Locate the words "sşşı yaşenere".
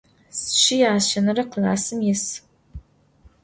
0.37-1.43